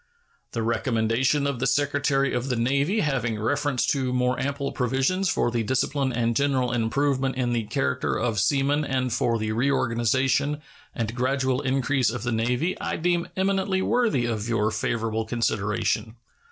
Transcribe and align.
The 0.53 0.63
recommendation 0.63 1.45
of 1.45 1.59
the 1.59 1.67
Secretary 1.67 2.33
of 2.33 2.49
the 2.49 2.55
Navy 2.55 3.01
having 3.01 3.39
reference 3.39 3.85
to 3.91 4.11
more 4.11 4.39
ample 4.39 4.71
provisions 4.71 5.29
for 5.29 5.51
the 5.51 5.61
discipline 5.61 6.11
and 6.11 6.35
general 6.35 6.71
improvement 6.71 7.35
in 7.35 7.53
the 7.53 7.65
character 7.65 8.17
of 8.17 8.39
seamen 8.39 8.83
and 8.83 9.13
for 9.13 9.37
the 9.37 9.51
reorganization 9.51 10.59
and 10.95 11.13
gradual 11.13 11.61
increase 11.61 12.09
of 12.09 12.23
the 12.23 12.31
Navy 12.31 12.75
I 12.81 12.95
deem 12.97 13.27
eminently 13.37 13.83
worthy 13.83 14.25
of 14.25 14.49
your 14.49 14.71
favorable 14.71 15.23
consideration. 15.25 16.15